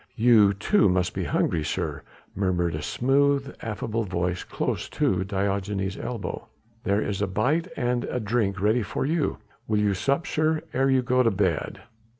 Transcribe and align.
"You, 0.15 0.51
too, 0.55 0.89
must 0.89 1.13
be 1.13 1.25
hungry, 1.25 1.63
sir," 1.63 2.01
murmured 2.33 2.73
a 2.73 2.81
smooth 2.81 3.55
affable 3.61 4.03
voice 4.03 4.43
close 4.43 4.89
to 4.89 5.23
Diogenes' 5.23 5.95
elbow. 5.95 6.47
"There 6.85 7.03
is 7.03 7.21
a 7.21 7.27
bite 7.27 7.67
and 7.77 8.05
a 8.05 8.19
drink 8.19 8.59
ready 8.59 8.81
for 8.81 9.05
you; 9.05 9.37
will 9.67 9.77
you 9.77 9.93
sup, 9.93 10.25
sir, 10.25 10.63
ere 10.73 10.89
you 10.89 11.03
go 11.03 11.21
to 11.21 11.29
bed?" 11.29 11.83